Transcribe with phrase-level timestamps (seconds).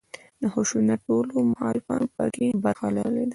[0.41, 3.29] د خشونت ټولو مخالفانو په کې برخه لرلې ده.